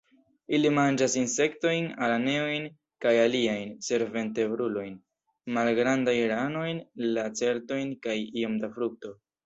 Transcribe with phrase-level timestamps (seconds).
[0.57, 2.65] Ili manĝas insektojn, araneojn
[3.05, 4.99] kaj aliajn senvertebrulojn,
[5.61, 6.85] malgrandajn ranojn,
[7.19, 9.19] lacertojn kaj iom da frukto.